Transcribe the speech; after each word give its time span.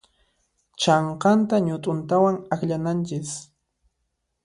Chhanqanta 0.81 1.55
ñut'untawan 1.67 2.35
akllananchis. 2.53 3.29